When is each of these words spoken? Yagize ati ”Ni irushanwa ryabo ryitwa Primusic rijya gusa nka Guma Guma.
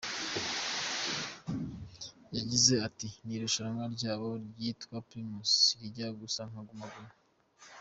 Yagize 2.35 2.73
ati 2.87 3.07
”Ni 3.25 3.33
irushanwa 3.37 3.83
ryabo 3.95 4.27
ryitwa 4.49 4.95
Primusic 5.09 5.77
rijya 5.79 6.07
gusa 6.21 6.41
nka 6.49 6.61
Guma 6.67 6.85
Guma. 6.93 7.13